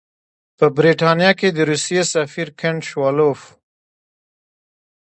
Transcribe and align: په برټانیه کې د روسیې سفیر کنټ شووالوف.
په 0.57 0.65
برټانیه 0.75 1.31
کې 1.39 1.49
د 1.53 1.59
روسیې 1.69 2.01
سفیر 2.13 2.47
کنټ 2.59 2.81
شووالوف. 2.89 3.41